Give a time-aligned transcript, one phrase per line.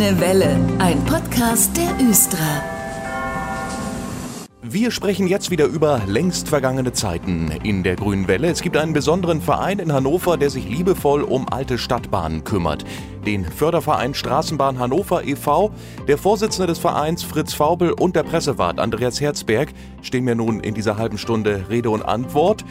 [0.00, 2.62] Grüne Welle, ein Podcast der Östra.
[4.62, 8.48] Wir sprechen jetzt wieder über längst vergangene Zeiten in der Grünen Welle.
[8.48, 12.86] Es gibt einen besonderen Verein in Hannover, der sich liebevoll um alte Stadtbahnen kümmert.
[13.26, 15.70] Den Förderverein Straßenbahn Hannover e.V.
[16.08, 19.68] Der Vorsitzende des Vereins Fritz Faubel und der Pressewart Andreas Herzberg
[20.00, 22.64] stehen mir nun in dieser halben Stunde Rede und Antwort.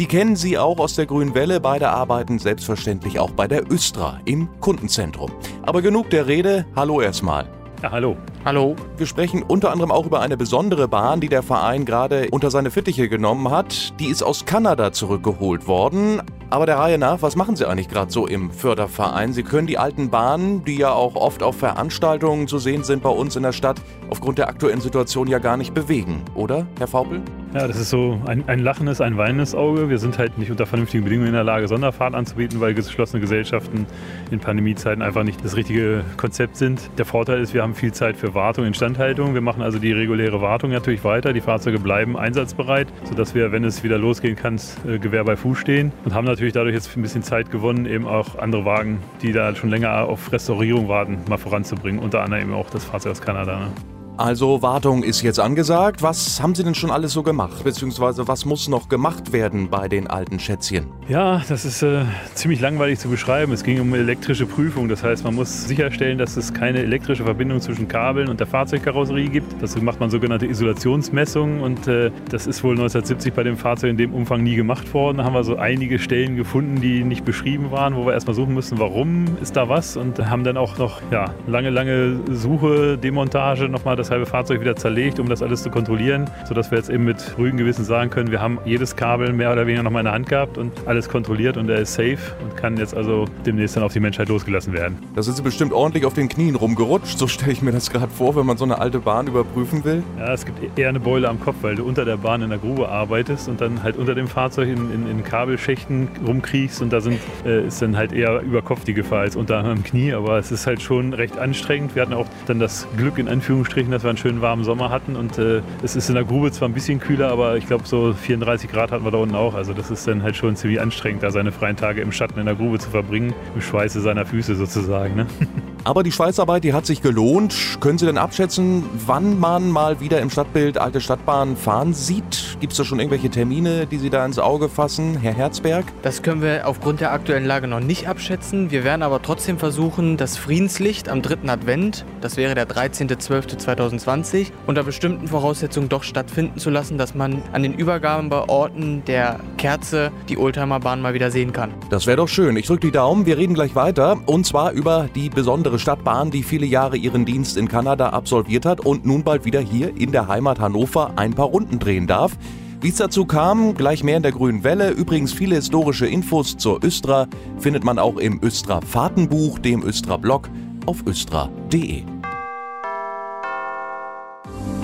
[0.00, 1.60] Die kennen Sie auch aus der Grünen Welle.
[1.60, 5.30] Beide arbeiten selbstverständlich auch bei der Östra im Kundenzentrum.
[5.60, 6.64] Aber genug der Rede.
[6.74, 7.50] Hallo erstmal.
[7.82, 8.16] Ja, hallo.
[8.46, 8.76] Hallo.
[8.96, 12.70] Wir sprechen unter anderem auch über eine besondere Bahn, die der Verein gerade unter seine
[12.70, 13.92] Fittiche genommen hat.
[14.00, 16.22] Die ist aus Kanada zurückgeholt worden.
[16.48, 19.34] Aber der Reihe nach, was machen Sie eigentlich gerade so im Förderverein?
[19.34, 23.10] Sie können die alten Bahnen, die ja auch oft auf Veranstaltungen zu sehen sind bei
[23.10, 27.20] uns in der Stadt, aufgrund der aktuellen Situation ja gar nicht bewegen, oder, Herr Faupel?
[27.52, 29.90] Ja, das ist so ein, ein lachendes, ein weinendes Auge.
[29.90, 33.86] Wir sind halt nicht unter vernünftigen Bedingungen in der Lage, Sonderfahrten anzubieten, weil geschlossene Gesellschaften
[34.30, 36.88] in Pandemiezeiten einfach nicht das richtige Konzept sind.
[36.96, 39.34] Der Vorteil ist, wir haben viel Zeit für Wartung, Instandhaltung.
[39.34, 41.32] Wir machen also die reguläre Wartung natürlich weiter.
[41.32, 45.58] Die Fahrzeuge bleiben einsatzbereit, sodass wir, wenn es wieder losgehen kann, äh, Gewehr bei Fuß
[45.58, 49.32] stehen und haben natürlich dadurch jetzt ein bisschen Zeit gewonnen, eben auch andere Wagen, die
[49.32, 52.00] da schon länger auf Restaurierung warten, mal voranzubringen.
[52.00, 53.58] Unter anderem eben auch das Fahrzeug aus Kanada.
[53.58, 53.99] Ne?
[54.20, 56.02] Also Wartung ist jetzt angesagt.
[56.02, 57.64] Was haben Sie denn schon alles so gemacht?
[57.64, 60.88] Beziehungsweise was muss noch gemacht werden bei den alten Schätzchen?
[61.08, 62.02] Ja, das ist äh,
[62.34, 63.50] ziemlich langweilig zu beschreiben.
[63.52, 64.90] Es ging um elektrische Prüfung.
[64.90, 69.30] Das heißt, man muss sicherstellen, dass es keine elektrische Verbindung zwischen Kabeln und der Fahrzeugkarosserie
[69.30, 69.54] gibt.
[69.62, 73.96] Dazu macht man sogenannte Isolationsmessungen und äh, das ist wohl 1970 bei dem Fahrzeug in
[73.96, 75.16] dem Umfang nie gemacht worden.
[75.16, 78.52] Da haben wir so einige Stellen gefunden, die nicht beschrieben waren, wo wir erstmal suchen
[78.52, 83.70] mussten, warum ist da was und haben dann auch noch ja, lange, lange Suche, Demontage
[83.70, 87.04] nochmal das halbe Fahrzeug wieder zerlegt, um das alles zu kontrollieren, sodass wir jetzt eben
[87.04, 90.04] mit ruhigem Gewissen sagen können, wir haben jedes Kabel mehr oder weniger noch mal in
[90.04, 93.76] der Hand gehabt und alles kontrolliert und er ist safe und kann jetzt also demnächst
[93.76, 94.98] dann auf die Menschheit losgelassen werden.
[95.14, 98.08] Da sind Sie bestimmt ordentlich auf den Knien rumgerutscht, so stelle ich mir das gerade
[98.08, 100.02] vor, wenn man so eine alte Bahn überprüfen will.
[100.18, 102.58] Ja, es gibt eher eine Beule am Kopf, weil du unter der Bahn in der
[102.58, 107.00] Grube arbeitest und dann halt unter dem Fahrzeug in, in, in Kabelschächten rumkriechst und da
[107.00, 110.38] sind, äh, ist dann halt eher über Kopf die Gefahr als unter dem Knie, aber
[110.38, 111.94] es ist halt schon recht anstrengend.
[111.94, 115.16] Wir hatten auch dann das Glück in Anführungsstrichen, dass wir einen schönen warmen Sommer hatten
[115.16, 118.12] und äh, es ist in der Grube zwar ein bisschen kühler, aber ich glaube so
[118.12, 119.54] 34 Grad hatten wir da unten auch.
[119.54, 122.46] Also das ist dann halt schon ziemlich anstrengend, da seine freien Tage im Schatten in
[122.46, 125.14] der Grube zu verbringen, im Schweiße seiner Füße sozusagen.
[125.14, 125.26] Ne?
[125.84, 127.78] Aber die Schweißarbeit, die hat sich gelohnt.
[127.80, 132.58] Können Sie denn abschätzen, wann man mal wieder im Stadtbild alte Stadtbahnen fahren sieht?
[132.60, 135.86] Gibt es da schon irgendwelche Termine, die Sie da ins Auge fassen, Herr Herzberg?
[136.02, 138.70] Das können wir aufgrund der aktuellen Lage noch nicht abschätzen.
[138.70, 144.82] Wir werden aber trotzdem versuchen, das Friedenslicht am dritten Advent, das wäre der 13.12.2020, unter
[144.82, 151.00] bestimmten Voraussetzungen doch stattfinden zu lassen, dass man an den Übergabeorten der Kerze die Oldtimerbahn
[151.00, 151.72] mal wieder sehen kann.
[151.88, 152.56] Das wäre doch schön.
[152.56, 153.24] Ich drücke die Daumen.
[153.24, 154.18] Wir reden gleich weiter.
[154.26, 158.80] Und zwar über die besondere Stadtbahn, die viele Jahre ihren Dienst in Kanada absolviert hat
[158.80, 162.32] und nun bald wieder hier in der Heimat Hannover ein paar Runden drehen darf.
[162.80, 164.90] Wie es dazu kam, gleich mehr in der Grünen Welle.
[164.90, 167.26] Übrigens viele historische Infos zur Östra
[167.58, 170.48] findet man auch im Östra Fahrtenbuch, dem Östra Blog
[170.86, 172.04] auf östra.de.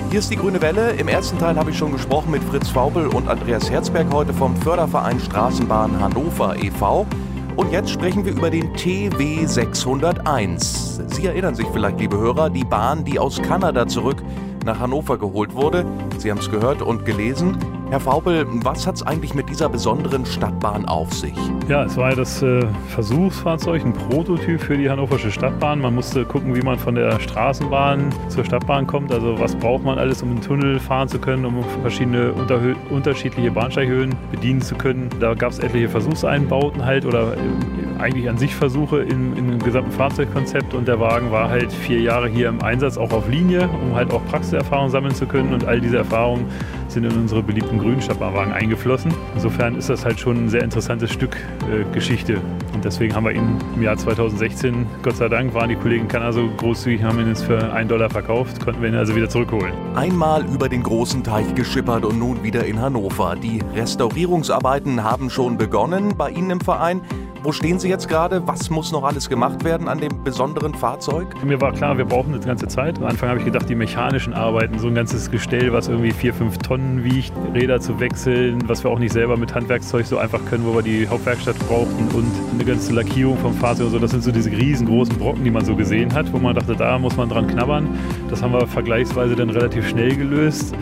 [0.09, 0.91] Hier ist die Grüne Welle.
[0.91, 4.55] Im ersten Teil habe ich schon gesprochen mit Fritz Faubel und Andreas Herzberg heute vom
[4.55, 7.05] Förderverein Straßenbahn Hannover e.V.
[7.57, 11.01] Und jetzt sprechen wir über den TW 601.
[11.07, 14.23] Sie erinnern sich vielleicht, liebe Hörer, die Bahn, die aus Kanada zurück
[14.63, 15.83] nach Hannover geholt wurde.
[16.19, 17.57] Sie haben es gehört und gelesen.
[17.89, 21.33] Herr Faubel, was hat es eigentlich mit dieser besonderen Stadtbahn auf sich?
[21.69, 25.79] Ja, es war ja das äh, Versuchsfahrzeug, ein Prototyp für die hannoversche Stadtbahn.
[25.79, 29.13] Man musste gucken, wie man von der Straßenbahn zur Stadtbahn kommt.
[29.13, 32.33] Also was braucht man alles, um einen Tunnel fahren zu können, um verschiedene
[32.89, 35.09] unterschiedliche Bahnsteighöhen bedienen zu können.
[35.21, 39.91] Da gab es etliche Versuchseinbauten halt oder äh, eigentlich an sich Versuche im, im gesamten
[39.91, 40.73] Fahrzeugkonzept.
[40.73, 44.11] Und der Wagen war halt vier Jahre hier im Einsatz, auch auf Linie, um halt
[44.11, 45.53] auch Praxiserfahrung sammeln zu können.
[45.53, 46.47] Und all diese Erfahrungen
[46.87, 49.13] sind in unsere beliebten grünen Stadtbahnwagen eingeflossen.
[49.35, 51.35] Insofern ist das halt schon ein sehr interessantes Stück
[51.71, 52.41] äh, Geschichte.
[52.73, 56.33] Und deswegen haben wir ihn im Jahr 2016, Gott sei Dank, waren die Kollegen Kanada
[56.33, 59.73] so großzügig, haben ihn jetzt für einen Dollar verkauft, konnten wir ihn also wieder zurückholen.
[59.95, 63.35] Einmal über den großen Teich geschippert und nun wieder in Hannover.
[63.35, 67.01] Die Restaurierungsarbeiten haben schon begonnen bei Ihnen im Verein.
[67.47, 68.45] Wo stehen Sie jetzt gerade?
[68.45, 71.27] Was muss noch alles gemacht werden an dem besonderen Fahrzeug?
[71.45, 72.97] Mir war klar, wir brauchen eine ganze Zeit.
[72.97, 76.33] Am Anfang habe ich gedacht, die mechanischen Arbeiten, so ein ganzes Gestell, was irgendwie vier,
[76.33, 80.43] fünf Tonnen wiegt, Räder zu wechseln, was wir auch nicht selber mit Handwerkszeug so einfach
[80.49, 83.99] können, wo wir die Hauptwerkstatt brauchten und eine ganze Lackierung vom Fahrzeug und so.
[83.99, 86.99] Das sind so diese riesengroßen Brocken, die man so gesehen hat, wo man dachte, da
[86.99, 87.97] muss man dran knabbern.
[88.29, 90.75] Das haben wir vergleichsweise dann relativ schnell gelöst.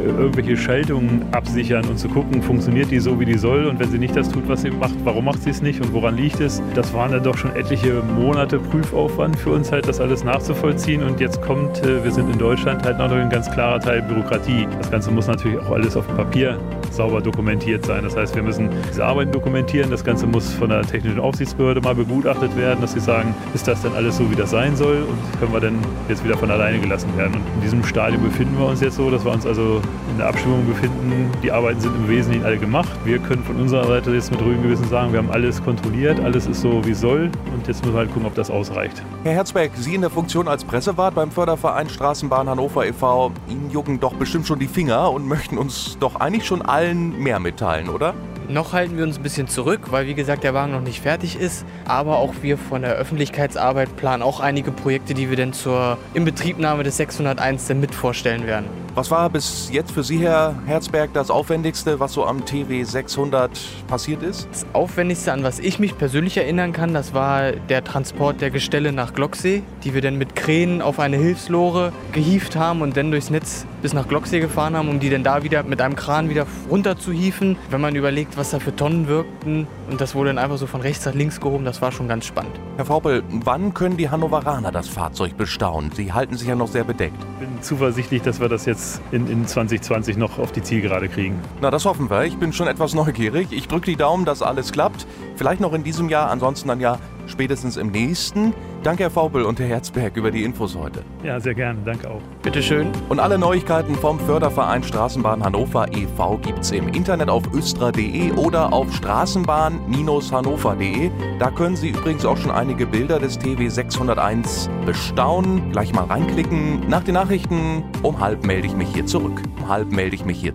[0.00, 3.90] Äh, irgendwelche Schaltungen absichern und zu gucken, funktioniert die so, wie die soll und wenn
[3.90, 6.16] sie nicht das tut, was sie macht, warum macht sie es nicht und woran woran
[6.16, 6.60] liegt es.
[6.74, 11.02] Das waren dann doch schon etliche Monate Prüfaufwand für uns halt, das alles nachzuvollziehen.
[11.02, 14.66] Und jetzt kommt, äh, wir sind in Deutschland halt noch ein ganz klarer Teil Bürokratie.
[14.78, 16.58] Das Ganze muss natürlich auch alles auf dem Papier
[16.90, 18.02] sauber dokumentiert sein.
[18.02, 19.90] Das heißt, wir müssen diese Arbeiten dokumentieren.
[19.90, 23.82] Das Ganze muss von der technischen Aufsichtsbehörde mal begutachtet werden, dass sie sagen, ist das
[23.82, 25.78] denn alles so, wie das sein soll und können wir dann
[26.08, 27.34] jetzt wieder von alleine gelassen werden.
[27.34, 29.80] Und in diesem Stadium befinden wir uns jetzt so, dass wir uns also
[30.20, 31.30] der Abstimmung befinden.
[31.42, 32.90] Die Arbeiten sind im Wesentlichen alle gemacht.
[33.04, 36.46] Wir können von unserer Seite jetzt mit ruhigem Gewissen sagen, wir haben alles kontrolliert, alles
[36.46, 39.02] ist so, wie soll und jetzt müssen wir halt gucken, ob das ausreicht.
[39.24, 43.98] Herr Herzberg, Sie in der Funktion als Pressewart beim Förderverein Straßenbahn Hannover e.V., Ihnen jucken
[43.98, 48.14] doch bestimmt schon die Finger und möchten uns doch eigentlich schon allen mehr mitteilen, oder?
[48.50, 51.38] Noch halten wir uns ein bisschen zurück, weil wie gesagt der Wagen noch nicht fertig
[51.38, 51.64] ist.
[51.84, 56.82] Aber auch wir von der Öffentlichkeitsarbeit planen auch einige Projekte, die wir dann zur Inbetriebnahme
[56.82, 58.66] des 601 dann mit vorstellen werden.
[58.96, 63.52] Was war bis jetzt für Sie, Herr Herzberg, das Aufwendigste, was so am TW 600
[63.86, 64.48] passiert ist?
[64.50, 68.90] Das Aufwendigste, an was ich mich persönlich erinnern kann, das war der Transport der Gestelle
[68.90, 73.30] nach Glocksee, die wir dann mit Kränen auf eine Hilfslore gehieft haben und dann durchs
[73.30, 76.46] Netz bis nach Glocksee gefahren haben, um die dann da wieder mit einem Kran wieder
[76.70, 77.56] runter zu hieven.
[77.70, 80.80] Wenn man überlegt, was da für Tonnen wirkten und das wurde dann einfach so von
[80.80, 82.52] rechts nach links gehoben, das war schon ganz spannend.
[82.76, 85.90] Herr Vaupel, wann können die Hannoveraner das Fahrzeug bestaunen?
[85.92, 87.16] Sie halten sich ja noch sehr bedeckt.
[87.40, 91.40] Ich bin zuversichtlich, dass wir das jetzt in, in 2020 noch auf die Zielgerade kriegen.
[91.60, 92.24] Na, das hoffen wir.
[92.24, 93.48] Ich bin schon etwas neugierig.
[93.50, 95.06] Ich drücke die Daumen, dass alles klappt.
[95.36, 98.54] Vielleicht noch in diesem Jahr, ansonsten dann ja spätestens im nächsten.
[98.82, 101.02] Danke, Herr Faubel und Herr Herzberg, über die Infos heute.
[101.22, 101.80] Ja, sehr gerne.
[101.84, 102.20] Danke auch.
[102.42, 102.88] Bitteschön.
[103.08, 106.38] Und alle Neuigkeiten vom Förderverein Straßenbahn Hannover e.V.
[106.38, 111.10] gibt's im Internet auf östra.de oder auf straßenbahn-hannover.de.
[111.38, 115.70] Da können Sie übrigens auch schon einige Bilder des TW 601 bestaunen.
[115.72, 116.88] Gleich mal reinklicken.
[116.88, 119.42] Nach den Nachrichten um halb melde ich mich hier zurück.
[119.58, 120.54] Um halb melde ich mich hier.